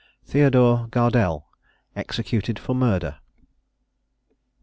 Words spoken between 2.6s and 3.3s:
MURDER.